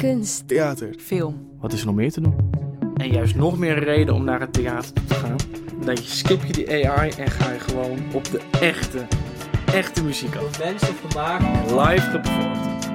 [0.00, 0.94] kunst, theater.
[0.98, 1.56] film.
[1.58, 2.50] Wat is er nog meer te doen?
[2.96, 5.36] En juist nog meer reden om naar het theater toe te gaan.
[5.84, 9.06] Dan je skip je die AI en ga je gewoon op de echte,
[9.66, 10.58] echte muziek af.
[10.58, 11.40] Mensen vandaag.
[11.64, 12.88] Live geperformd.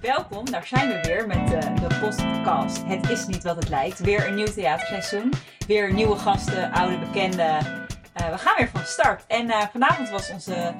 [0.00, 2.82] Welkom, daar zijn we weer met eh, de podcast.
[2.86, 4.00] Het is niet wat het lijkt.
[4.00, 5.32] Weer een nieuw theaterseizoen.
[5.66, 7.56] Weer nieuwe gasten, oude bekenden.
[8.12, 9.24] Eh, we gaan weer van start.
[9.26, 10.74] En eh, vanavond was onze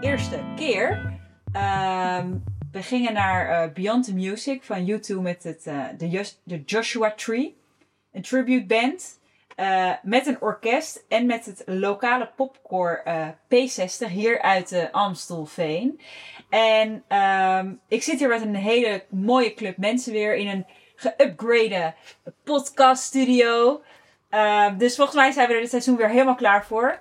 [0.00, 1.16] eerste keer.
[1.52, 2.26] Ehm,
[2.72, 5.84] we gingen naar eh, Beyond the Music van U2 met het, eh,
[6.44, 7.56] de, Joshua Tree.
[8.12, 9.16] Een tribute band.
[9.56, 16.00] eh, met een orkest en met het lokale popcore eh, P60 hier uit de Amstelveen.
[16.48, 21.92] En ehm, ik zit hier met een hele mooie club mensen weer in een geüpgrade
[22.44, 23.82] podcast studio.
[24.30, 27.00] Ehm, dus volgens mij zijn we er dit seizoen weer helemaal klaar voor.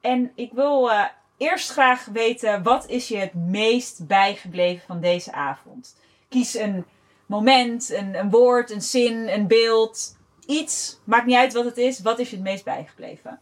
[0.00, 0.90] En ik wil
[1.36, 5.96] eerst graag weten, wat is je het meest bijgebleven van deze avond?
[6.28, 6.84] Kies een
[7.26, 10.16] moment, een, een woord, een zin, een beeld,
[10.46, 11.00] iets.
[11.04, 12.00] Maakt niet uit wat het is.
[12.00, 13.40] Wat is je het meest bijgebleven?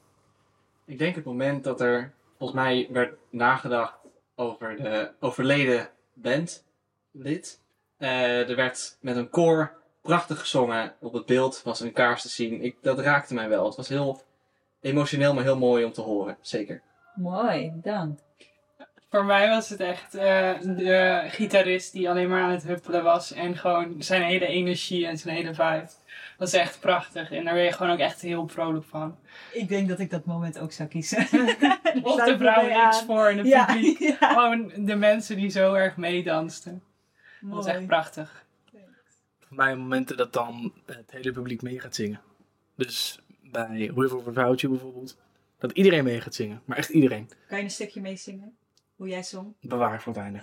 [0.84, 3.94] Ik denk het moment dat er volgens mij werd nagedacht
[4.34, 7.60] over de overleden bandlid.
[7.96, 10.94] Eh er werd met een koor prachtig gezongen.
[11.00, 12.62] Op het beeld was een kaars te zien.
[12.62, 13.64] Ik, dat raakte mij wel.
[13.64, 14.22] Het was heel
[14.80, 16.36] emotioneel, maar heel mooi om te horen.
[16.40, 16.82] Zeker.
[17.14, 18.18] Mooi, dank.
[19.10, 23.32] Voor mij was het echt eh, de gitarist die alleen maar aan het huppelen was.
[23.32, 25.88] En gewoon zijn hele energie en zijn hele vibe.
[26.38, 27.30] Dat is echt prachtig.
[27.30, 29.16] En daar ben je gewoon ook echt heel vrolijk van.
[29.52, 31.18] Ik denk dat ik dat moment ook zou kiezen.
[32.02, 33.98] Of de vrouw links voor in het Ja, publiek.
[34.20, 34.32] ja.
[34.32, 36.82] Gewoon de mensen die zo erg meedansten.
[37.40, 38.44] Dat was echt prachtig.
[39.40, 42.20] Voor mij momenten dat dan het hele publiek mee gaat zingen.
[42.76, 45.16] Dus bij River of Without You bijvoorbeeld.
[45.62, 46.62] Dat iedereen mee gaat zingen.
[46.64, 47.30] Maar echt iedereen.
[47.48, 48.56] Kan je een stukje meezingen?
[48.96, 49.54] Hoe jij zong?
[49.60, 50.40] Bewaar voor het einde.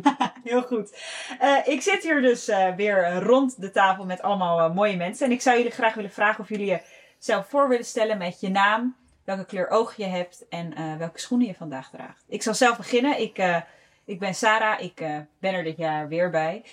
[0.50, 0.98] Heel goed.
[1.38, 5.26] Eh, ik zit hier dus eh, weer rond de tafel met allemaal eh, mooie mensen.
[5.26, 6.80] En ik zou jullie graag willen vragen of jullie
[7.18, 11.46] jezelf voor willen stellen met je naam, welke kleur oog je hebt en welke schoenen
[11.46, 12.24] je vandaag draagt.
[12.28, 13.20] Ik zal zelf beginnen.
[13.20, 13.62] Ik,
[14.04, 14.80] ik ben Sarah.
[14.80, 14.96] Ik
[15.38, 16.64] ben er dit jaar weer bij.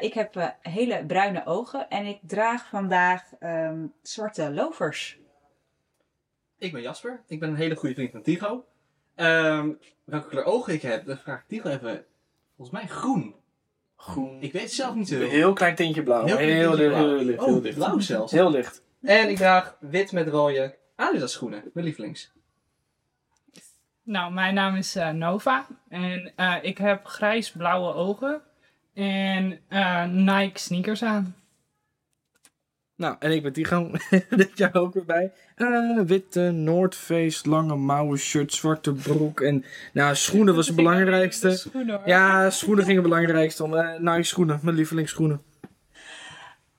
[0.00, 5.19] Ik heb hele bruine ogen en ik draag vandaag ehm, zwarte lovers.
[6.60, 7.20] Ik ben Jasper.
[7.26, 8.64] Ik ben een hele goede vriend van Tigo.
[9.14, 9.70] Ehm,
[10.04, 12.04] welke kleur ogen ik heb, dat vraag ik Tigo even.
[12.56, 13.34] Volgens mij groen.
[13.96, 14.42] Groen.
[14.42, 16.24] Ik weet het zelf niet zo Een heel heel klein tintje blauw.
[16.24, 17.16] Heel Heel, klein heel, tintje licht, blauw.
[17.16, 17.40] heel licht.
[17.40, 17.76] Oh, heel licht.
[17.76, 18.32] blauw zelfs.
[18.32, 18.82] Heel licht.
[19.02, 21.70] En ik draag wit met rode Adidas schoenen.
[21.74, 22.32] Mijn lievelings.
[24.02, 25.66] Nou, mijn naam is eh, Nova.
[25.88, 28.42] En eh, ik heb grijs-blauwe ogen.
[28.94, 31.36] En eh, Nike sneakers aan.
[33.00, 33.90] Nou, en ik ben Tigo.
[34.30, 35.32] dit jaar ook weer bij.
[35.54, 39.40] Eh, witte North Face, lange mouwen shirt, zwarte broek.
[39.40, 41.50] En nou, schoenen was het belangrijkste.
[41.50, 42.08] Schoenen, hoor.
[42.08, 43.64] Ja, schoenen gingen het belangrijkste.
[43.64, 43.74] om.
[43.76, 45.42] Eh Nike schoenen, mijn lievelingsschoenen.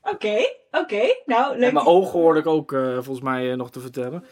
[0.02, 0.38] Oké,
[0.72, 1.16] oké.
[1.26, 1.68] Nou, leuk.
[1.68, 4.26] En mijn ogen hoorde ik ook eh, volgens mij nog te vertellen.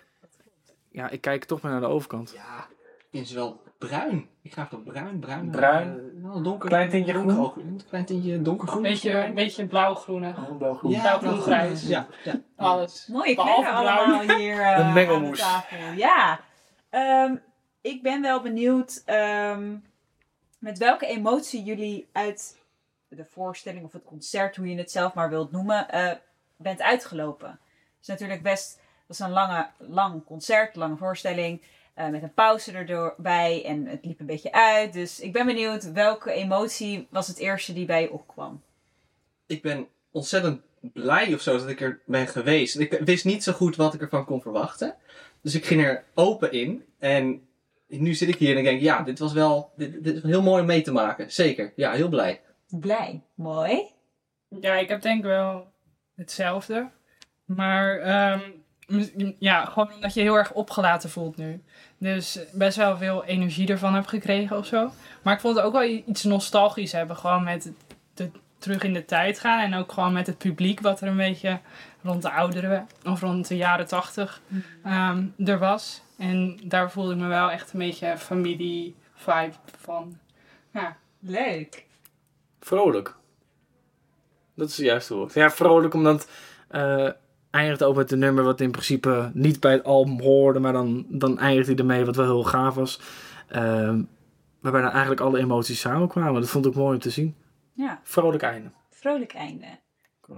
[0.92, 2.32] Ja, ik kijk toch maar naar de overkant.
[2.36, 2.68] Ja,
[3.12, 4.28] is wel bruin.
[4.50, 5.50] Ik ga voor bruin, bruin.
[5.50, 5.88] Bruin.
[6.18, 6.70] eh, wel donker.
[6.70, 7.46] Klein tintje donker, groen?
[7.46, 7.56] ook.
[7.56, 8.82] Een klein tintje donkergroen.
[8.82, 10.38] Beetje, een beetje blauw-groenig.
[10.50, 11.88] Oh, Ja, blauw-groen, grijs.
[11.88, 12.42] Ja, ja.
[12.56, 13.08] Alles.
[13.08, 13.88] Mooie kleuren bruin.
[13.88, 15.38] allemaal hier eh, Een mengelmoes.
[15.38, 15.78] de tafel.
[15.96, 16.40] Ja.
[16.90, 17.36] Ehm,
[17.82, 19.76] ik ben wel benieuwd ehm,
[20.60, 22.58] met welke emotie jullie uit
[23.08, 26.12] de voorstelling of het concert, hoe je het zelf maar wilt noemen, eh,
[26.58, 27.50] bent uitgelopen.
[27.50, 27.58] Het
[28.02, 31.62] is natuurlijk best, dat is een lange, lang concert, lange voorstelling.
[32.00, 34.94] Eh, met een pauze erbij en het liep een beetje uit.
[34.94, 38.62] Dus ik ben benieuwd welke emotie was het eerste die bij je opkwam.
[39.48, 42.80] Ik ben ontzettend blij of zo dat ik er ben geweest.
[42.80, 44.96] Ik wist niet zo goed wat ik ervan kon verwachten.
[45.42, 46.86] Dus ik ging er open in.
[47.00, 47.48] En
[47.88, 50.68] nu zit ik hier en ik denk, ja, dit was wel dit, heel mooi om
[50.68, 51.32] mee te maken.
[51.32, 51.74] Zeker.
[51.76, 52.42] Ja, heel blij.
[52.70, 53.22] Blij.
[53.36, 53.82] Mooi.
[54.62, 55.72] Ja, ik heb denk ik wel
[56.16, 56.90] hetzelfde.
[57.46, 58.40] Maar ehm,
[59.40, 61.62] ja, gewoon omdat je heel erg opgelaten voelt nu.
[61.98, 64.92] Dus best wel veel energie ervan heb gekregen of zo.
[65.22, 67.16] Maar ik vond het ook wel iets nostalgisch hebben.
[67.16, 67.72] Gewoon met
[68.14, 69.60] de, terug in de tijd gaan.
[69.60, 71.60] En ook gewoon met het publiek wat er een beetje
[72.02, 74.42] rond de ouderen of rond de jaren tachtig
[74.84, 76.02] ehm, er was.
[76.18, 80.18] En daar voelde ik me wel echt een beetje familie vibe van.
[80.74, 81.86] Ja, Leuk.
[82.60, 83.16] Vrolijk.
[84.54, 85.34] Dat is het juiste woord.
[85.34, 86.30] Ja, vrolijk omdat
[86.68, 87.10] eh
[87.52, 91.06] eindigt ook met een nummer wat in principe niet bij het album hoorde, maar dan,
[91.10, 93.00] dan eindigt hij ermee wat wel heel gaaf was.
[93.48, 94.02] Ehm,
[94.60, 96.42] waarbij dan eigenlijk alle emoties samenkwamen.
[96.42, 97.36] Dat vond ik mooi om te zien.
[97.74, 98.00] Ja.
[98.04, 98.72] Vrolijk einde.
[98.90, 99.66] Vrolijk einde.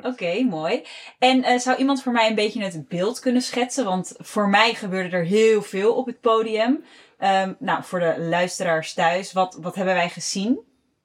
[0.01, 0.83] Oké, mooi.
[1.19, 3.85] En eh, zou iemand voor mij een beetje het beeld kunnen schetsen?
[3.85, 6.83] Want voor mij gebeurde er heel veel op het podium.
[7.17, 10.59] Ehm, nou, voor de luisteraars thuis, wat, wat hebben wij gezien?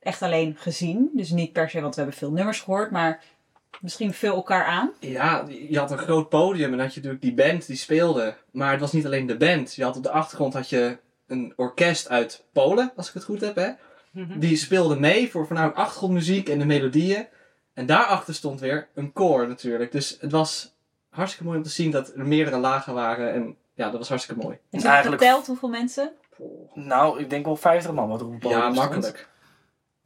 [0.06, 1.11] echt alleen gezien.
[1.12, 3.25] Dus niet per se, want we hebben veel nummers gehoord, maar
[3.81, 4.93] misschien veel elkaar aan.
[5.00, 8.34] Ja, je had een groot podium en had je natuurlijk die band die speelde.
[8.50, 9.75] Maar het was niet alleen de band.
[9.75, 13.40] Je had op de achtergrond had je een orkest uit Polen, als ik het goed
[13.40, 13.70] heb, hè.
[14.38, 17.26] Die speelde mee voor voornamelijk achtergrondmuziek en de melodieën.
[17.75, 19.93] En daarachter stond weer een koor natuurlijk.
[19.93, 20.75] Dus het was
[21.11, 23.32] hartstikke mooi om te zien dat er meerdere lagen waren.
[23.32, 24.58] En ja, dat was hartstikke mooi.
[24.70, 26.12] Heb je Eigenlijk- geteld hoeveel mensen?
[26.75, 28.76] Nou, ik denk wel 50 man wat op een podium Ja, stond.
[28.90, 29.28] makkelijk.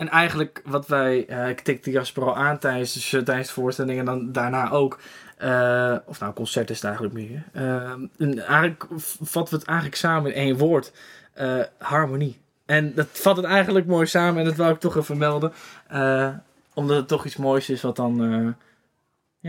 [0.01, 3.99] En eigenlijk wat wij, eh, ik tikte Jasper al aan tijdens de, tijdens de voorstelling
[3.99, 5.01] en dan daarna ook.
[5.37, 7.45] eh, of nou, concert is het eigenlijk meer.
[7.53, 8.85] Eh, en eigenlijk
[9.21, 10.93] vatten we het eigenlijk samen in één woord.
[11.33, 12.41] Eh, harmonie.
[12.67, 15.53] En dat vat het eigenlijk mooi samen en dat wou ik toch even melden.
[15.89, 16.35] Eh,
[16.75, 18.23] omdat het toch iets moois is wat dan...
[18.33, 18.49] eh,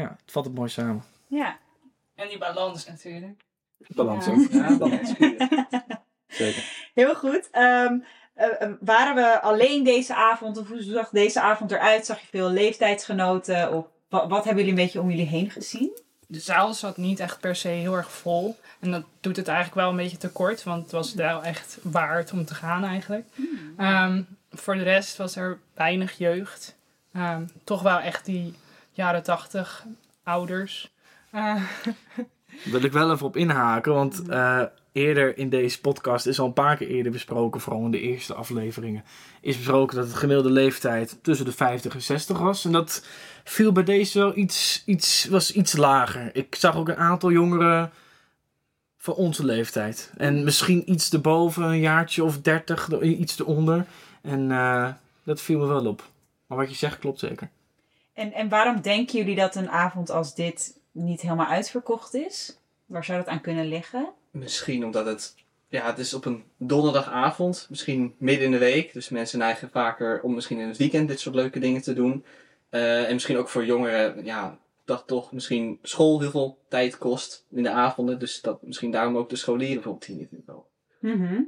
[0.02, 1.04] ja, het vat het mooi samen.
[1.28, 1.58] Ja.
[2.16, 3.42] En die balans natuurlijk.
[3.88, 4.32] Balans Ja.
[4.32, 4.52] ook.
[4.52, 5.08] Ja, goed.
[6.42, 6.90] Zeker.
[6.94, 7.50] Heel goed.
[7.52, 7.98] Ehm,
[8.42, 12.06] eh, eh, waren we alleen deze avond, of hoe zag deze avond eruit?
[12.06, 13.74] Zag je veel leeftijdsgenoten?
[13.74, 16.00] Of wa- wat hebben jullie een beetje om jullie heen gezien?
[16.28, 18.58] De zaal zat niet echt per se heel erg vol.
[18.80, 20.64] En dat doet het eigenlijk wel een beetje tekort.
[20.64, 23.26] Want het was wel echt waard om te gaan eigenlijk.
[23.78, 24.22] Ehm,
[24.52, 26.76] voor de rest was er weinig jeugd.
[27.14, 28.56] Ehm, toch wel echt die
[28.92, 29.86] jaren tachtig
[30.24, 30.92] ouders.
[31.32, 31.56] Eh,
[32.64, 36.54] wil ik wel even op inhaken, want eh, eerder in deze podcast is al een
[36.54, 39.04] paar keer eerder besproken, vooral in de eerste afleveringen,
[39.42, 42.66] is besproken dat het gemiddelde leeftijd tussen de 50 en 60 was.
[42.66, 43.06] En dat
[43.44, 46.36] viel bij deze wel iets, iets, was iets lager.
[46.36, 47.92] Ik zag ook een aantal jongeren
[48.98, 50.12] van onze leeftijd.
[50.18, 53.86] En misschien iets erboven, een jaartje of 30, iets eronder.
[54.22, 54.90] En eh,
[55.24, 56.10] dat viel me wel op.
[56.48, 57.50] Maar wat je zegt klopt zeker.
[58.14, 62.58] En, en waarom denken jullie dat een avond als dit niet helemaal uitverkocht is?
[62.86, 64.10] Waar zou dat aan kunnen liggen?
[64.32, 65.36] Misschien omdat het...
[65.68, 67.68] Ja, het is op een donderdagavond.
[67.70, 68.94] Misschien midden in de week.
[68.94, 72.26] Dus mensen neigen vaker om misschien in het weekend dit soort leuke dingen te doen.
[72.70, 77.46] Eh, en misschien ook voor jongeren, ja, dat toch misschien school heel veel tijd kost
[77.50, 78.20] in de avonden.
[78.20, 80.70] Dus dat misschien daarom ook de scholieren bijvoorbeeld hier niet wel.
[81.00, 81.42] Mhm.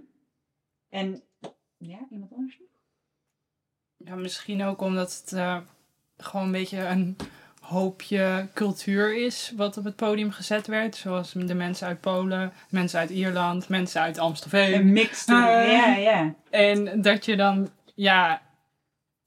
[0.90, 1.24] En
[1.78, 2.58] ja, iemand anders?
[2.60, 2.68] nog?
[3.98, 5.58] ja, misschien ook omdat het eh,
[6.18, 7.16] gewoon een beetje een
[7.74, 10.96] hoopje cultuur is wat op het podium gezet werd.
[10.96, 14.74] Zoals de mensen uit Polen, mensen uit Ierland, mensen uit Amstelveen.
[14.74, 15.26] Een mix.
[15.26, 15.36] doen.
[15.44, 15.72] Ah.
[15.72, 16.34] ja, ja.
[16.50, 18.42] En dat je dan, ja,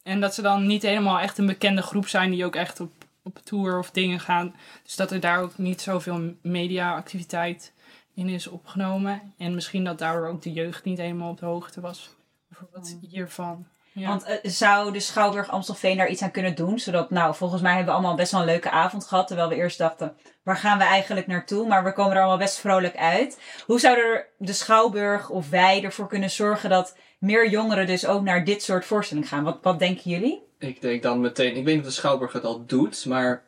[0.02, 2.92] en dat ze dan niet helemaal echt een bekende groep zijn die ook echt op,
[3.22, 4.54] op tour of dingen gaan.
[4.82, 7.72] Dus dat er daar ook niet zoveel media-activiteit
[8.14, 9.34] in is opgenomen.
[9.38, 12.10] En misschien dat daardoor ook de jeugd niet helemaal op de hoogte was.
[12.48, 13.66] Bijvoorbeeld hiervan.
[13.98, 14.08] Ja.
[14.08, 16.78] Want eh, zou de Schouwburg Amstelveen daar iets aan kunnen doen?
[16.78, 19.26] Zodat, nou, volgens mij hebben we allemaal best wel een leuke avond gehad.
[19.26, 21.66] Terwijl we eerst dachten, waar gaan we eigenlijk naartoe?
[21.66, 23.40] Maar we komen er allemaal best vrolijk uit.
[23.66, 28.22] Hoe zou er de Schouwburg of wij ervoor kunnen zorgen dat meer jongeren dus ook
[28.22, 29.44] naar dit soort voorstellingen gaan?
[29.44, 30.42] Wat, wat denken jullie?
[30.58, 33.42] Ik denk dan meteen, ik weet niet of de Schouwburg het al doet, maar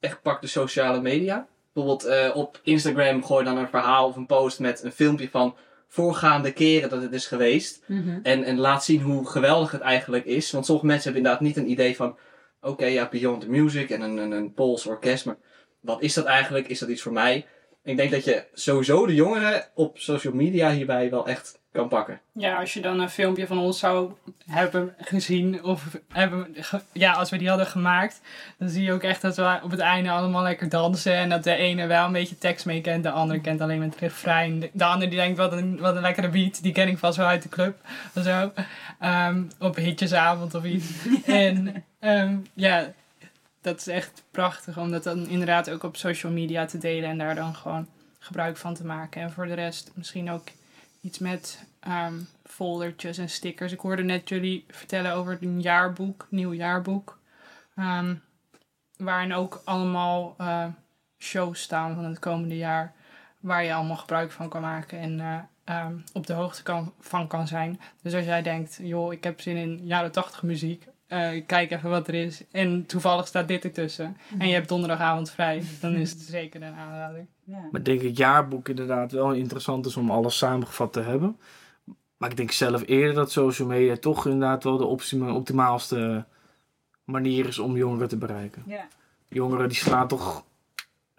[0.00, 1.46] echt pak de sociale media.
[1.72, 5.56] Bijvoorbeeld eh, op Instagram gooi dan een verhaal of een post met een filmpje van
[5.86, 7.82] voorgaande keren dat het is geweest.
[8.22, 10.50] En, en laat zien hoe geweldig het eigenlijk is.
[10.50, 12.18] Want sommige mensen hebben inderdaad niet een idee van...
[12.60, 15.24] Oké, ja, Beyond the Music en een, een, een Pools orkest.
[15.24, 15.36] Maar
[15.80, 16.68] wat is dat eigenlijk?
[16.68, 17.46] Is dat iets voor mij?
[17.86, 22.20] Ik denk dat je sowieso de jongeren op social media hierbij wel echt kan pakken.
[22.32, 24.12] Ja, als je dan een filmpje van ons zou
[24.46, 28.20] hebben gezien, of hebben, ge- ja, als we die hadden gemaakt,
[28.58, 31.14] dan zie je ook echt dat we op het einde allemaal lekker dansen.
[31.14, 33.96] En dat de ene wel een beetje tekst mee kent, de ander kent alleen het
[33.96, 34.60] refrein.
[34.60, 37.16] De, de ander die denkt, wat een, wat een lekkere beat, die ken ik vast
[37.16, 37.76] wel uit de club.
[38.14, 38.52] Of zo.
[39.00, 40.90] Ehm, op hitjesavond of iets.
[41.26, 42.92] en ehm, ja,
[43.66, 47.18] dat is echt prachtig om dat dan inderdaad ook op social media te delen en
[47.18, 49.22] daar dan gewoon gebruik van te maken.
[49.22, 50.48] En voor de rest misschien ook
[51.00, 53.72] iets met ehm, foldertjes en stickers.
[53.72, 57.18] Ik hoorde net jullie vertellen over een jaarboek, nieuw jaarboek.
[57.76, 58.14] ehm,
[58.96, 60.66] waarin ook allemaal eh,
[61.18, 62.94] shows staan van het komende jaar.
[63.40, 67.26] Waar je allemaal gebruik van kan maken en eh, ehm, op de hoogte kan, van
[67.26, 67.80] kan zijn.
[68.02, 70.86] Dus als jij denkt, joh, ik heb zin in jaren tachtig muziek.
[71.06, 72.42] Eh, kijk even wat er is.
[72.50, 74.16] En toevallig staat dit ertussen.
[74.38, 75.62] En je hebt donderdagavond vrij.
[75.80, 77.26] Dan is het zeker een aanrader.
[77.44, 77.58] Ja.
[77.70, 81.36] Maar ik denk het jaarboek inderdaad wel interessant is om alles samengevat te hebben.
[82.16, 86.24] Maar ik denk zelf eerder dat social media toch inderdaad wel de optima- optimaalste
[87.04, 88.62] manier is om jongeren te bereiken.
[88.66, 88.88] Ja.
[89.28, 90.44] Jongeren die slaan toch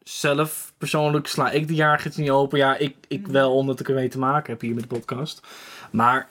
[0.03, 2.57] zelf, persoonlijk sla ik de jaargids niet open.
[2.57, 5.47] Ja, ik, ik wel omdat ik ermee te maken heb hier met de podcast.
[5.91, 6.27] Maar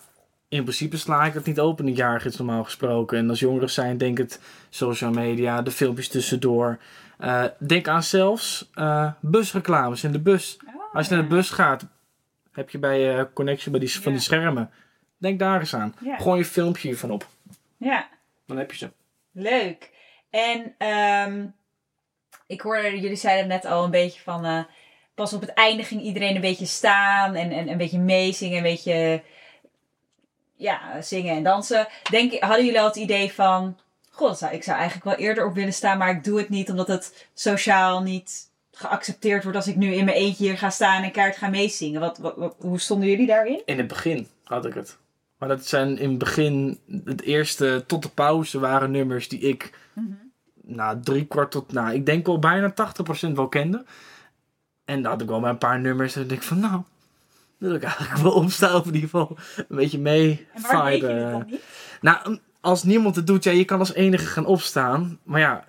[0.48, 3.18] in principe sla ik het niet open, de jaargids normaal gesproken.
[3.18, 6.78] En als jongeren zijn, denk het social media, de filmpjes tussendoor.
[7.18, 10.58] Eh, denk aan zelfs eh, busreclames in de bus.
[10.92, 11.86] Als je naar de bus gaat,
[12.52, 14.70] heb je bij eh Connection bij die, van die schermen.
[15.18, 15.94] Denk daar eens aan.
[16.00, 16.16] Ja.
[16.16, 17.26] Gooi een filmpje hiervan op.
[17.76, 18.08] Ja.
[18.46, 18.90] Dan heb je ze.
[19.32, 19.90] Leuk.
[20.30, 21.46] En ehm,
[22.46, 24.66] ik hoorde, jullie zeiden net al een beetje van...
[25.14, 28.62] pas op het einde ging iedereen een beetje staan en, en een beetje meezingen, een
[28.62, 29.22] beetje
[30.56, 31.86] ja, zingen en dansen.
[32.10, 33.78] Denk, hadden jullie al het idee van...
[34.10, 36.88] God, ik zou eigenlijk wel eerder op willen staan, maar ik doe het niet omdat
[36.88, 41.10] het sociaal niet geaccepteerd wordt als ik nu in mijn eentje hier ga staan en
[41.10, 42.00] kaart ga meezingen.
[42.00, 43.62] Wat, wat, wat- hoe stonden jullie daarin?
[43.64, 44.96] In het begin had ik het.
[45.38, 49.70] Maar dat zijn in het begin, het eerste tot de pauze waren nummers die ik,
[50.62, 52.74] nou, drie kwart tot, nou, ik denk wel bijna
[53.28, 53.84] 80% wel kende.
[54.84, 56.82] En dan had ik wel maar een paar nummers denk ik van, nou,
[57.58, 61.00] wil ik eigenlijk wel opstaan of in ieder geval een beetje mee En waar deed
[61.00, 61.60] je dan niet?
[62.00, 65.18] Nou, als niemand het doet, ja, je kan als enige gaan opstaan.
[65.24, 65.64] Maar ja,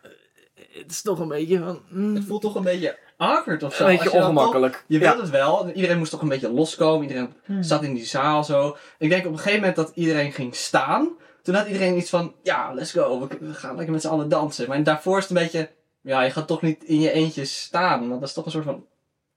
[0.55, 3.83] het is toch een beetje van, mm, Het voelt toch een beetje awkward of zo.
[3.83, 4.83] een beetje je toch- ongemakkelijk.
[4.87, 5.09] Je ja.
[5.09, 5.69] wilt het wel.
[5.71, 7.01] Iedereen moest toch een beetje loskomen.
[7.07, 7.63] Iedereen Hmm.
[7.63, 8.77] zat in die zaal zo.
[8.97, 11.09] Ik denk op een gegeven moment dat iedereen ging staan.
[11.41, 13.19] Toen had iedereen iets van, ja, let's go.
[13.19, 14.67] We, we gaan lekker met z'n allen dansen.
[14.67, 15.69] Maar daarvoor is het een beetje,
[16.01, 17.99] ja, je gaat toch niet in je eentje staan.
[17.99, 18.85] Want dat is toch een soort van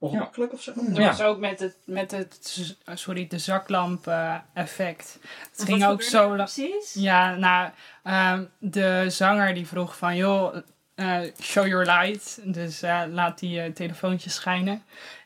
[0.00, 0.72] ongemakkelijk of zo.
[0.76, 1.06] Dat Ja.
[1.06, 2.62] was ook met het, met het
[2.94, 5.18] sorry, de zaklamp eh, effect.
[5.56, 6.50] Het ging ook zo lang.
[6.52, 6.94] Precies.
[6.94, 7.70] Ja, nou,
[8.02, 10.56] ehm, de zanger die vroeg van, joh,
[10.94, 12.40] eh, show your light.
[12.44, 14.82] Dus eh, laat die telefoontjes schijnen.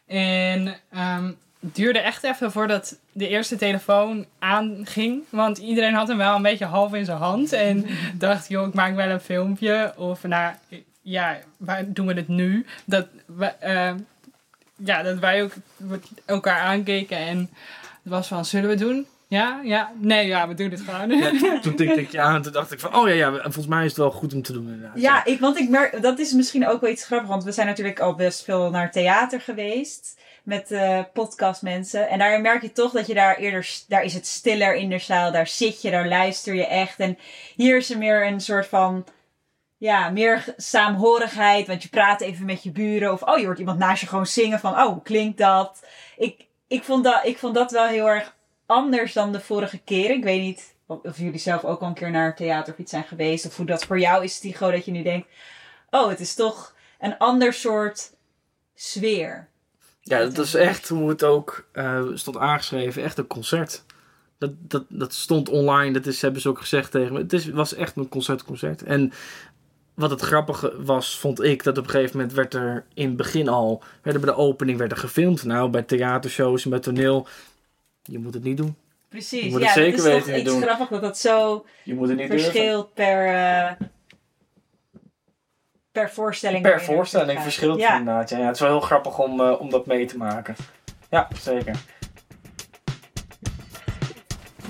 [0.07, 5.23] En ehm, het duurde echt even voordat de eerste telefoon aanging.
[5.31, 7.52] Want iedereen had hem wel een beetje half in zijn hand.
[7.52, 7.87] En
[8.19, 9.93] dacht, joh, ik maak wel een filmpje.
[9.97, 10.54] Of, nou,
[11.02, 12.66] ja, waar doen we het nu?
[12.85, 13.52] Dat, we,
[14.76, 15.52] ja, dat wij ook
[16.25, 17.16] elkaar aankeken.
[17.16, 17.38] En
[18.02, 19.07] het was van, zullen we het doen?
[19.28, 21.11] Ja, ja, nee, ja, we doen het gewoon.
[21.11, 23.66] Ja, toen tikte ik je aan en toen dacht ik van, oh ja, ja, volgens
[23.66, 25.00] mij is het wel goed om te doen inderdaad.
[25.00, 27.66] Ja, ik, want ik merk, dat is misschien ook wel iets grappigs, want we zijn
[27.66, 32.09] natuurlijk al best veel naar theater geweest met eh podcastmensen.
[32.09, 34.99] En daarin merk je toch dat je daar eerder, daar is het stiller in de
[34.99, 36.99] zaal, daar zit je, daar luister je echt.
[36.99, 37.19] En
[37.57, 39.04] hier is er meer een soort van,
[39.85, 43.79] ja, meer saamhorigheid, want je praat even met je buren of, oh, je hoort iemand
[43.79, 45.87] naast je gewoon zingen van, oh, klinkt dat?
[46.17, 48.35] Ik, ik, vond dat, ik vond dat wel heel erg
[48.67, 50.11] anders dan de vorige keer.
[50.11, 53.05] Ik weet niet of, jullie zelf ook al een keer naar theater of iets zijn
[53.05, 53.47] geweest.
[53.47, 55.29] Of hoe dat voor jou is, Tigo, dat je nu denkt...
[55.91, 58.12] Oh, het is toch een ander soort
[58.75, 59.49] sfeer.
[60.00, 63.03] Ja, dat is echt hoe het ook eh, stond aangeschreven.
[63.03, 63.85] Echt een concert.
[64.38, 65.93] Dat, dat, dat stond online.
[65.93, 67.19] Dat is, hebben ze ook gezegd tegen me.
[67.19, 68.83] Het is, was echt een concertconcert.
[68.83, 69.12] En
[69.95, 73.17] wat het grappige was, vond ik, dat op een gegeven moment werd er in het
[73.17, 75.45] begin al, werden bij de opening werd er gefilmd.
[75.45, 77.27] Nou, bij theatershows en bij toneel,
[78.03, 78.77] je moet het niet doen.
[79.09, 80.63] Precies, Je moet ja, het zeker weten toch niet iets doen.
[80.63, 82.51] grappig dat dat zo Je moet het niet durven.
[82.51, 83.87] verschilt per, eh,
[85.93, 86.63] per voorstelling.
[86.63, 88.31] Per voorstelling verschilt Ja, inderdaad.
[88.31, 90.57] Ja, ja, het is wel heel grappig om, eh, om dat mee te maken.
[91.11, 91.77] Ja, zeker.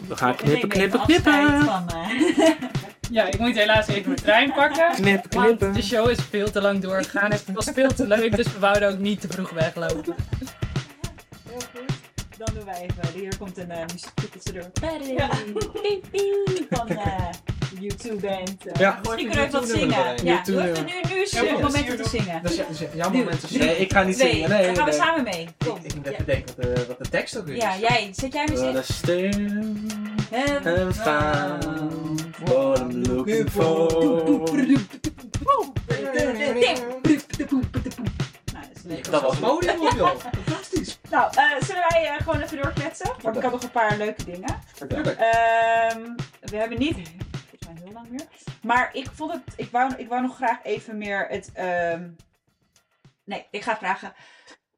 [0.08, 1.62] We gaan knippen, knippen, knippen.
[1.64, 2.50] Van, eh,
[3.10, 4.86] Ja, ik moet helaas even mijn trein pakken.
[5.02, 5.72] Want knippen.
[5.72, 7.30] de show is veel te lang doorgegaan.
[7.30, 10.14] Het was veel te leuk, dus we wouden ook niet te vroeg weglopen.
[11.48, 11.92] Heel goed.
[12.38, 13.20] Dan doen wij even.
[13.20, 14.70] Hier komt een uh, muziekje tussendoor.
[15.16, 15.28] Ja.
[15.82, 17.28] Piep, piep, Van eh
[17.82, 18.66] U2-band.
[18.66, 18.80] eh.
[18.80, 18.98] Ja.
[19.02, 20.24] Misschien kunnen we even wat U2 zingen.
[20.24, 22.42] Ja, U2 doe even nu, nu is ja, moment om te zingen.
[22.42, 23.48] Dat is, ja- dat is jouw moment.
[23.48, 24.48] te- Nee, ik ga niet Nee, zingen.
[24.48, 25.00] Nee, dan gaan we nee.
[25.00, 25.48] samen mee.
[25.66, 25.76] Kom.
[25.76, 26.12] Ik, ik moet Ja.
[26.12, 27.62] even denken wat de, wat de tekst ook is.
[27.62, 28.10] Ja, jij.
[28.12, 28.64] Zet jij muziek?
[28.72, 29.86] What a stem
[30.92, 32.03] found what
[32.84, 33.88] I'm looking for.
[38.84, 40.16] Nou, dat was podium op, joh.
[40.44, 40.98] Fantastisch.
[41.10, 43.12] Nou, eh, zullen wij eh, gewoon even doorkletsen?
[43.22, 44.58] Want ik had nog een paar leuke dingen.
[44.88, 45.18] Tuurlijk.
[45.18, 46.02] Ehm,
[46.40, 48.26] we hebben niet volgens mij heel lang meer.
[48.62, 49.42] Maar ik vond het.
[49.56, 51.50] Ik wou, ik wou nog graag even meer het.
[51.54, 52.08] ehm,
[53.24, 54.12] nee, ik ga vragen.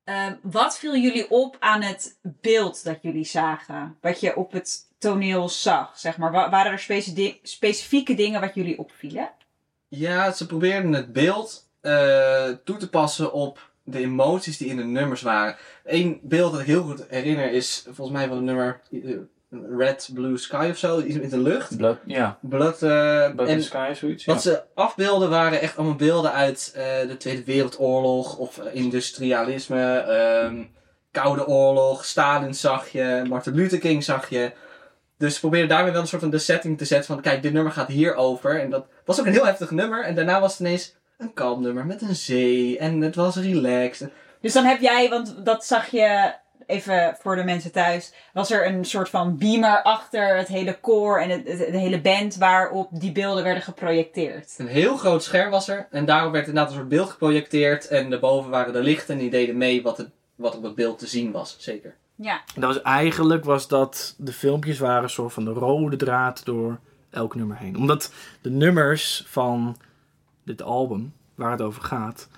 [0.05, 3.97] ehm, wat viel jullie op aan het beeld dat jullie zagen?
[4.01, 6.33] Wat je op het toneel zag, zeg maar.
[6.33, 9.31] Wa- waren er speci- specifieke dingen wat jullie opvielen?
[9.89, 14.85] Ja, ze probeerden het beeld eh, toe te passen op de emoties die in de
[14.85, 15.57] nummers waren.
[15.85, 19.17] Eén beeld dat ik heel goed herinner is volgens mij van het nummer eh,
[19.79, 21.77] Red Blue Sky of zo, iets in de lucht.
[21.77, 22.39] Blood, ja.
[22.41, 24.25] Blood, eh, Blood en Sky, zoiets.
[24.25, 24.33] Ja.
[24.33, 30.63] wat ze afbeelden waren echt allemaal beelden uit eh, de Tweede Wereldoorlog of industrialisme, ehm,
[31.11, 34.53] Koude Oorlog, Stalin zag je, Martin Luther King zag je.
[35.19, 37.53] Dus ze probeerden daarmee wel een soort van de setting te zetten van kijk, dit
[37.53, 38.61] nummer gaat hierover.
[38.61, 40.05] En dat was ook een heel heftig nummer.
[40.05, 42.79] En daarna was het ineens een kalm nummer met een zee.
[42.79, 44.11] En het was relaxed.
[44.41, 46.33] Dus dan heb jij, want dat zag je
[46.67, 51.21] even voor de mensen thuis, was er een soort van beamer achter het hele koor
[51.21, 54.55] en het, het- de hele band waarop die beelden werden geprojecteerd.
[54.59, 55.87] Een heel groot scherm was er.
[55.91, 57.89] En daarop werd inderdaad een soort beeld geprojecteerd.
[57.89, 60.99] En daarboven waren de lichten en die deden mee wat, het, wat op het beeld
[60.99, 61.57] te zien was.
[61.59, 61.95] Zeker.
[62.19, 66.45] Ja, Dat was eigenlijk was dat de filmpjes waren een soort van de rode draad
[66.45, 66.79] door
[67.11, 67.77] elk nummer heen.
[67.77, 69.77] Omdat de nummers van
[70.45, 72.29] dit album, waar het over gaat,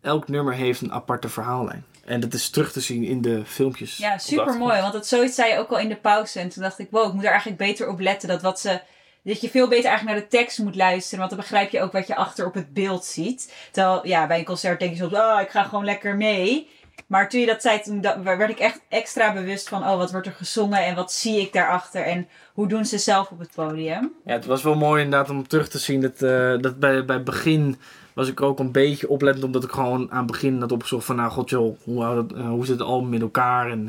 [0.00, 1.84] elk nummer heeft een aparte verhaallijn.
[2.04, 3.96] En dat is terug te zien in de filmpjes.
[3.96, 4.80] Ja, super mooi.
[4.80, 6.40] Want dat zoiets zei je ook al in de pauze.
[6.40, 8.28] En toen dacht ik, wow, ik moet er eigenlijk beter op letten.
[8.28, 8.80] Dat, wat ze,
[9.22, 11.18] dat je veel beter eigenlijk naar de tekst moet luisteren.
[11.18, 13.54] Want dan begrijp je ook wat je achter op het beeld ziet.
[13.72, 16.68] Terwijl, ja, bij een concert denk je soms, oh, ik ga gewoon lekker mee.
[17.06, 20.26] Maar toen je dat zei, toen werd ik echt extra bewust van, oh, wat wordt
[20.26, 24.12] er gezongen en wat zie ik daarachter en hoe doen ze zelf op het podium.
[24.24, 27.22] Ja, het was wel mooi inderdaad om terug te zien dat, eh, dat bij, bij
[27.22, 27.76] begin
[28.12, 29.44] was ik ook een beetje oplettend.
[29.44, 32.66] Omdat ik gewoon aan het begin had opgezocht van, nou god joh, hoe, eh, hoe
[32.66, 33.70] zit het album in elkaar?
[33.70, 33.88] En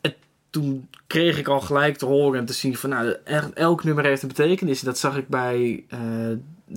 [0.00, 0.10] eh,
[0.50, 4.04] toen kreeg ik al gelijk te horen en te zien van, nou echt, elk nummer
[4.04, 4.80] heeft een betekenis.
[4.80, 5.84] Dat zag ik bij,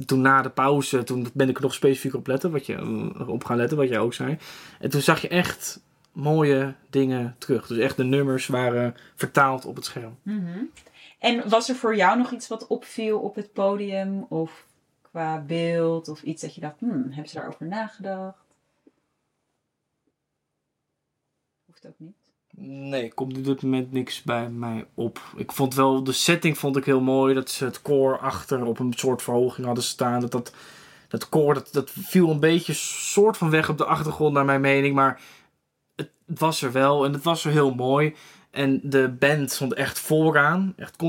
[0.06, 3.30] toen na de pauze, toen ben ik er nog specifiek op, letten, wat je, eh,
[3.30, 4.38] op gaan letten, wat jij ook zei.
[4.80, 5.80] En toen zag je echt
[6.12, 7.68] mooie dingen terug.
[7.68, 10.18] Dus echt de nummers waren vertaald op het scherm.
[10.22, 10.64] Mhm.
[11.20, 14.26] En was er voor jou nog iets wat opviel op het podium?
[14.30, 14.66] Of
[15.02, 16.08] qua beeld?
[16.08, 18.46] Of iets dat je dacht, hmm, hebben ze daarover nagedacht?
[21.66, 22.27] Hoeft ook niet.
[22.60, 25.22] Nee, komt op dit moment niks bij mij op.
[25.36, 27.34] Ik vond wel, de setting vond ik heel mooi.
[27.34, 30.20] Dat ze het koor achter op een soort verhoging hadden staan.
[30.20, 30.54] Dat, dat,
[31.08, 34.62] dat koor, dat, dat viel een beetje soort van weg op de achtergrond naar mijn
[34.62, 34.96] mening.
[34.96, 35.22] Maar
[35.96, 38.16] het, het was er wel en het was er heel mooi.
[38.52, 40.74] En de band stond echt vooraan.
[40.78, 41.04] Echt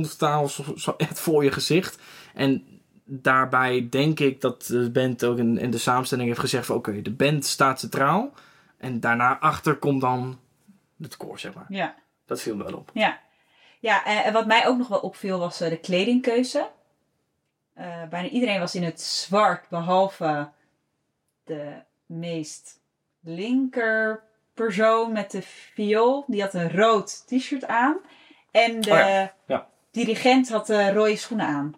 [0.76, 1.98] zo echt voor je gezicht.
[2.34, 2.64] En
[3.04, 6.76] daarbij denk ik dat de band ook in, in de samenstelling heeft gezegd van...
[6.76, 8.32] Oké, de band staat centraal.
[8.78, 10.38] En daarna achter komt dan
[11.02, 11.66] het koor, zeg maar.
[11.68, 11.94] Ja.
[12.26, 12.90] Dat viel me wel op.
[12.94, 13.20] Ja,
[13.80, 16.68] ja eh, en wat mij ook nog wel opviel was eh, de kledingkeuze.
[17.74, 20.48] Eh, bijna iedereen was in het zwart, behalve
[21.44, 21.72] de
[22.06, 22.80] meest
[23.20, 24.22] linker
[24.54, 26.24] persoon met de viool.
[26.26, 27.96] Die had een rood t-shirt aan.
[28.50, 29.68] En de Oh ja, ja.
[29.90, 31.74] dirigent had eh, rode schoenen aan.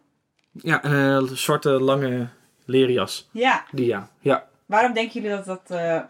[0.53, 2.29] Ja, een zwarte lange
[2.65, 3.29] leren jas.
[3.33, 4.09] Ja, Die ja.
[4.21, 6.03] Ja, waarom denken jullie dat dat, eh,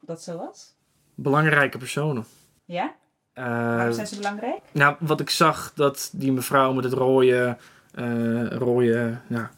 [0.00, 0.74] dat zo was?
[1.14, 2.26] belangrijke personen.
[2.64, 2.94] Ja?
[3.32, 4.60] Eh, Waarom zijn ze belangrijk?
[4.72, 7.56] nou, wat ik zag, dat die mevrouw met het rode,
[7.94, 9.50] eh, rode ja,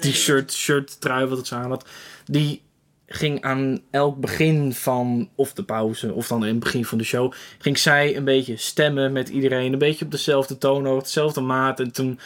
[0.00, 0.52] T-shirt.
[0.52, 1.88] shirt, trui wat het ze aan had.
[2.24, 2.62] Die
[3.06, 7.04] ging aan elk begin van, of de pauze, of dan in het begin van de
[7.04, 9.72] show, ging zij een beetje stemmen met iedereen.
[9.72, 11.80] Een beetje op dezelfde toonhoogte, dezelfde maat.
[11.80, 12.18] En toen,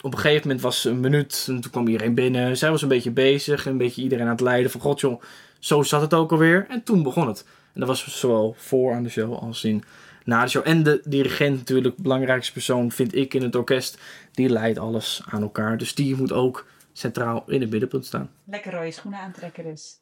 [0.00, 2.56] op een gegeven moment was ze een minuut, en toen kwam iedereen binnen.
[2.56, 5.22] Zij was een beetje bezig, een beetje iedereen aan het leiden van, god joh,
[5.58, 6.66] zo zat het ook alweer.
[6.68, 7.44] En toen begon het.
[7.76, 9.84] En dat was zowel voor aan de show als in
[10.24, 10.68] na de show.
[10.68, 13.98] En de dirigent natuurlijk, belangrijkste persoon vind ik in het orkest.
[14.32, 15.78] Die leidt alles aan elkaar.
[15.78, 18.30] Dus die moet ook centraal in het middenpunt staan.
[18.44, 20.00] Lekker rode schoenen aantrekken dus.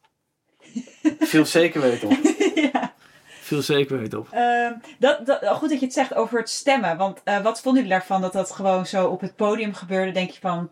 [1.31, 2.17] Veel zeker weten op.
[2.73, 2.95] ja.
[3.27, 4.29] Veel zeker weten op.
[4.31, 6.97] Ehm, dat, dat, goed dat je het zegt over het stemmen.
[6.97, 10.13] Want eh, wat vonden jullie daarvan dat dat gewoon zo op het podium gebeurde?
[10.13, 10.71] Denk je van.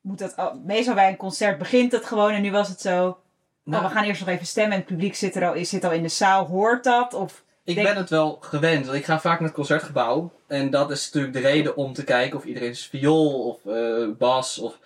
[0.00, 3.18] Moet dat, al- meestal bij een concert begint het gewoon en nu was het zo.
[3.66, 5.84] Nou, oh, we gaan eerst nog even stemmen en het publiek zit, er al, zit
[5.84, 6.46] al in de zaal.
[6.46, 7.14] Hoort dat?
[7.14, 10.32] Of, Ik Denk- ben het wel gewend, want ik ga vaak naar het concertgebouw.
[10.46, 14.58] En dat is natuurlijk de reden om te kijken of iedereen's viool of eh, bas
[14.58, 14.78] of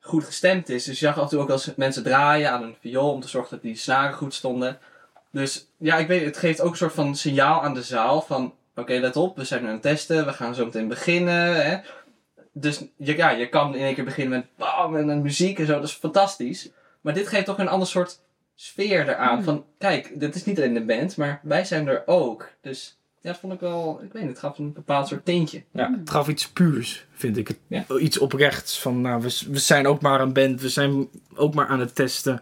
[0.00, 0.84] goed gestemd is.
[0.84, 3.28] Dus je zag af en toe ook als mensen draaien aan een viool om te
[3.28, 4.78] zorgen dat die snaren goed stonden.
[5.30, 8.54] Dus ja, ik weet, het geeft ook een soort van signaal aan de zaal van...
[8.76, 11.66] Oké, let op, we zijn nu aan het testen, we gaan zo meteen beginnen.
[11.66, 11.78] Hè?
[12.52, 15.88] Dus ja, je kan in één keer beginnen met bam en muziek en zo, dat
[15.88, 16.68] is fantastisch.
[17.02, 18.20] Maar dit geeft toch een ander soort
[18.54, 19.34] sfeer eraan.
[19.34, 19.44] Hmm.
[19.44, 22.48] Van, kijk, dit is niet alleen de band, maar wij zijn er ook.
[22.60, 25.62] Dus ja, dat vond ik wel, ik weet niet, het gaf een bepaald soort tintje.
[25.72, 27.50] Ja, het gaf iets puurs, vind ik.
[27.66, 27.84] Ja.
[28.00, 28.80] Iets oprechts.
[28.80, 30.60] Van, nou, we, we zijn ook maar een band.
[30.60, 32.40] We zijn ook maar aan het testen.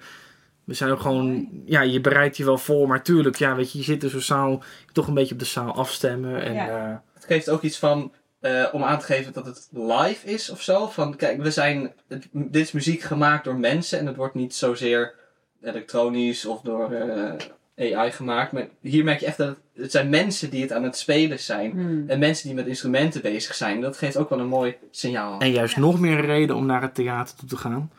[0.64, 1.48] We zijn ook gewoon...
[1.64, 2.88] Ja, je bereidt je wel voor.
[2.88, 4.62] Maar tuurlijk, ja, weet je, je zit in zo'n zaal...
[4.92, 6.42] Toch een beetje op de zaal afstemmen.
[6.42, 6.68] En, Ja.
[6.90, 10.50] eh, Het geeft ook iets van, eh, om aan te geven dat het live is
[10.50, 10.86] of zo.
[10.86, 14.54] Van, kijk, we zijn, het- dit is muziek gemaakt door mensen en het wordt niet
[14.54, 15.14] zozeer
[15.62, 18.52] elektronisch of door eh, AI gemaakt.
[18.52, 21.38] Maar hier merk je echt dat het, het zijn mensen die het aan het spelen
[21.38, 21.70] zijn.
[21.70, 22.04] hmm.
[22.08, 23.80] En mensen die met instrumenten bezig zijn.
[23.80, 25.40] Dat geeft ook wel een mooi signaal.
[25.40, 27.90] en juist nog meer een reden om naar het theater toe te gaan.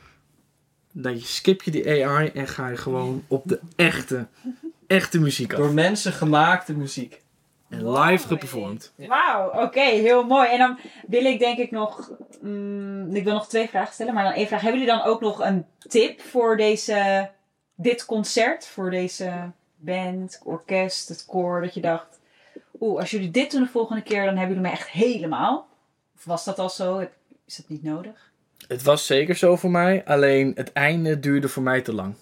[0.94, 4.28] Dan je skip je die AI en ga je gewoon op de echte,
[4.88, 5.60] echte muziek af.
[5.60, 7.22] Door mensen gemaakte muziek.
[7.72, 8.94] En live geperformed.
[8.96, 10.50] Wauw, oké, heel mooi.
[10.50, 14.24] En dan wil ik denk ik nog, mm, ik wil nog twee vragen stellen, maar
[14.24, 14.62] dan één vraag.
[14.62, 17.30] Hebben jullie dan ook nog een tip voor deze,
[17.76, 22.20] dit concert, voor deze band, orkest, het koor, dat je dacht,
[22.80, 25.68] oeh, als jullie dit doen de volgende keer, dan hebben jullie mij echt helemaal.
[26.16, 27.08] Of was dat al zo?
[27.46, 28.32] Is dat niet nodig?
[28.68, 32.16] Het was zeker zo voor mij, alleen het einde duurde voor mij te lang.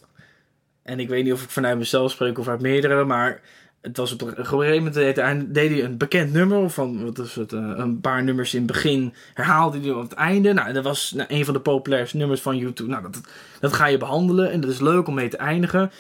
[0.83, 3.41] En ik weet niet of ik vanuit mezelf spreek of uit meerdere, maar
[3.81, 7.19] het was op een gegeven moment deed hij, deed hij een bekend nummer van wat
[7.19, 10.53] is het, eh, een paar nummers in het begin herhaalde hij op het einde.
[10.53, 12.89] Nou, dat was nou, een van de populairste nummers van YouTube.
[12.89, 13.21] Nou, dat,
[13.59, 15.91] dat ga je behandelen en dat is leuk om mee te eindigen.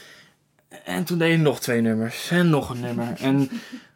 [0.83, 3.49] En toen deed hij nog twee nummers en nog een nummer en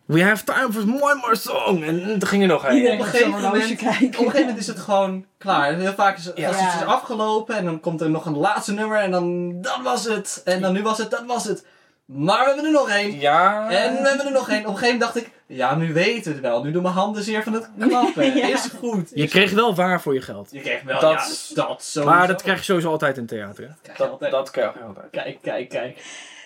[0.06, 2.88] we have time for one more song en toen ging er nog een.
[2.92, 3.80] Op een gegeven moment- kijken.
[3.80, 5.76] Op een gegeven moment is het gewoon klaar.
[5.76, 6.48] Heel vaak is Ja.
[6.48, 6.80] als het Ja.
[6.80, 10.42] is afgelopen en dan komt er nog een laatste nummer en dan dat was het.
[10.46, 11.66] En dan nu was het, dat was het.
[12.06, 13.20] Maar we hebben er nog één.
[13.20, 13.70] Ja.
[13.70, 14.60] En we hebben er nog één.
[14.60, 16.64] Op een gegeven moment dacht ik, ja nu weten we het wel.
[16.64, 18.36] Nu doen mijn handen zeer van het klappen.
[18.36, 18.48] Ja.
[18.48, 19.12] Is goed.
[19.14, 20.52] Je kreeg wel waar voor je geld.
[20.52, 21.12] Je kreeg wel, Dat-
[21.56, 22.04] ja, dat sowieso.
[22.16, 23.64] Maar dat krijg je sowieso altijd in theater.
[23.68, 23.74] hè?
[23.82, 24.52] Krijg je altijd.
[24.52, 25.10] krijg je altijd.
[25.12, 26.04] Kijk, kijk, kijk.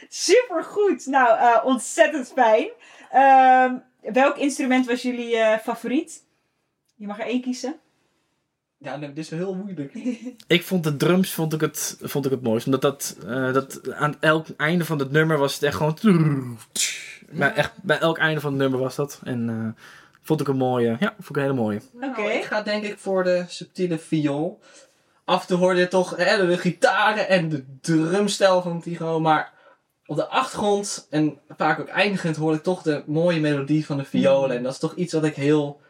[0.09, 1.05] Super goed.
[1.05, 2.67] Nou, eh, ontzettend fijn.
[3.11, 3.73] Ehm,
[4.13, 6.23] welk instrument was jullie eh, favoriet?
[6.95, 7.79] Je mag er één kiezen.
[8.77, 9.93] Ja, nee, dit is wel heel moeilijk.
[10.47, 12.65] Ik vond de drums vond ik het, vond ik het mooist.
[12.65, 16.57] Omdat dat, eh, dat aan elk einde van het nummer was het echt gewoon...
[17.31, 19.21] Bij, echt, bij elk einde van het nummer was dat.
[19.23, 19.83] En eh,
[20.21, 20.97] vond ik een mooie.
[20.99, 21.81] Ja, vond ik een hele mooie.
[21.95, 22.05] Oké.
[22.05, 24.59] Nou, ik ga denk ik voor de subtiele viool.
[25.25, 29.53] Af en toe hoorde je toch hè, de gitaren en de drumstijl van Tigo, maar
[30.05, 34.03] op de achtergrond en vaak ook eindigend hoorde ik toch de mooie melodie van de
[34.03, 34.57] violen.
[34.57, 35.81] En dat is toch iets wat ik heel,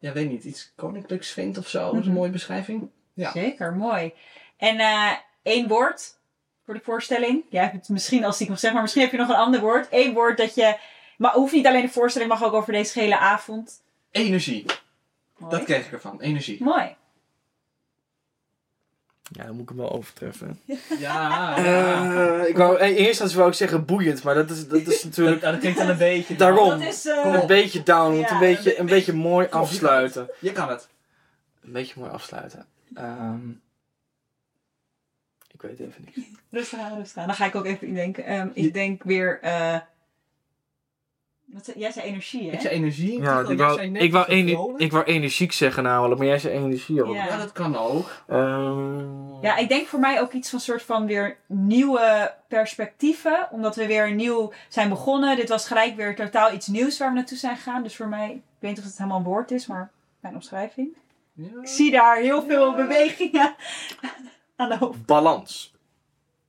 [0.00, 1.78] ja weet niet, iets koninklijks vind of zo.
[1.84, 2.14] Dat is een Mhm.
[2.18, 2.88] mooie beschrijving.
[3.14, 3.30] Ja.
[3.30, 4.12] Zeker, mooi.
[4.56, 5.10] En eh,
[5.42, 6.18] één woord
[6.64, 7.44] voor de voorstelling.
[7.50, 9.86] Jij hebt het misschien al stiekem gezegd, maar misschien heb je nog een ander woord.
[9.90, 10.76] Eén woord dat je...
[11.16, 13.82] Maar hoeft niet alleen de voorstelling, mag ook over deze hele avond.
[14.10, 14.64] Energie,
[15.38, 15.56] Mooi.
[15.56, 16.20] dat kreeg ik ervan.
[16.20, 16.62] Energie.
[16.64, 16.96] Mooi.
[19.32, 20.60] Ja, dan moet ik hem wel overtreffen.
[20.98, 24.22] Ja, Eh, ik wou, in eerste instantie wou ik zeggen boeiend.
[24.22, 26.36] Maar dat is, dat is dat, natuurlijk dat klinkt dan een beetje.
[26.36, 26.68] Daarom.
[26.68, 27.06] Dat is...
[27.06, 28.14] eh, een beetje down.
[28.18, 30.30] Ja, een beetje, een een beetje mooi Kom afsluiten.
[30.38, 30.88] Je kan het.
[31.64, 32.66] Een beetje mooi afsluiten.
[32.94, 33.48] Ehm,
[35.52, 36.26] ik weet even niet.
[36.50, 37.26] Rustig aan, rustig aan.
[37.26, 38.24] Dan ga ik ook even indenken.
[38.24, 39.40] Ehm ik denk weer...
[39.40, 39.76] eh
[41.52, 42.52] wat jij zei energie, hè?
[42.54, 43.20] Ik zei energie.
[43.20, 44.80] Ja, Tigo, ik wou, zei net ik, wou zo ener- vrolijk.
[44.80, 47.14] ik wou energiek zeggen namelijk, maar jij zei energie ook.
[47.14, 47.24] Ja.
[47.26, 48.10] Ja, dat kan ook.
[48.28, 53.48] Ehm, Ja, ik denk voor mij ook iets van soort van weer nieuwe perspectieven.
[53.50, 55.36] Omdat we weer nieuw zijn begonnen.
[55.36, 57.82] Dit was gelijk weer totaal iets nieuws waar we naartoe zijn gegaan.
[57.82, 60.88] Dus voor mij, ik weet niet of het helemaal een woord is, maar mijn omschrijving.
[61.32, 61.46] Ja.
[61.62, 63.54] Ik zie daar heel veel bewegingen
[64.56, 65.06] aan de hoofd.
[65.06, 65.74] Balans.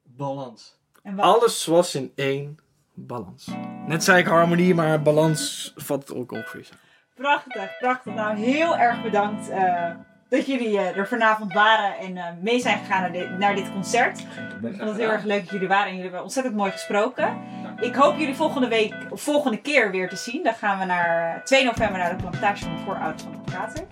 [0.03, 0.79] Balans.
[1.03, 2.59] En wat, Alles was in één
[3.07, 3.47] balans.
[3.87, 6.67] Net zei ik harmonie, maar balans vat het ook ongeveer.
[7.15, 8.13] Prachtig, prachtig.
[8.13, 9.89] Nou, heel erg bedankt eh,
[10.29, 13.71] dat jullie eh, er vanavond waren en eh, mee zijn gegaan naar dit, naar dit
[13.71, 14.19] concert.
[14.19, 17.37] Ik vond het heel erg leuk dat jullie waren en jullie hebben ontzettend mooi gesproken.
[17.81, 20.43] Ik hoop jullie volgende week, volgende keer weer te zien.
[20.43, 23.47] Dan gaan we naar eh, 2 november naar de plantage van de voorouders van het
[23.47, 23.83] theater.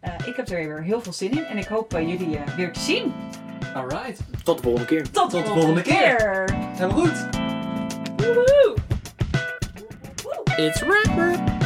[0.00, 2.72] Eh, ik heb er weer heel veel zin in en ik hoop jullie eh, weer
[2.72, 3.12] te zien.
[3.74, 4.20] Alright.
[4.44, 5.10] Tot de volgende keer.
[5.10, 6.44] Tot, de volgende keer.
[6.76, 7.47] Helemaal goed.
[10.60, 11.57] It's Rapper.